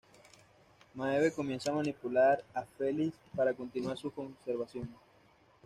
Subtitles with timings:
[0.95, 4.97] Maeve comienza a manipular a Felix para continuar con sus conversaciones.